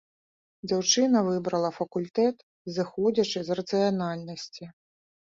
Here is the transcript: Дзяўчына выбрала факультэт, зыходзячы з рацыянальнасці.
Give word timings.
Дзяўчына 0.71 1.21
выбрала 1.27 1.71
факультэт, 1.77 2.35
зыходзячы 2.81 3.39
з 3.47 3.63
рацыянальнасці. 3.63 4.65